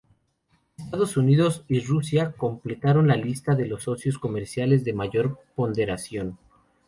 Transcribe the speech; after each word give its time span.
Estados 0.79 1.15
Unidos 1.15 1.63
y 1.67 1.79
Rusia 1.79 2.31
completaron 2.31 3.07
la 3.07 3.15
lista 3.15 3.53
de 3.53 3.67
los 3.67 3.83
socios 3.83 4.17
comerciales 4.17 4.83
de 4.83 4.93
mayor 4.93 5.37
ponderación. 5.55 6.39